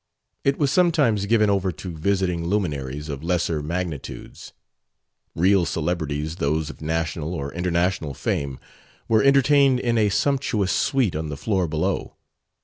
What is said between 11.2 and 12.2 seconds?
the floor below.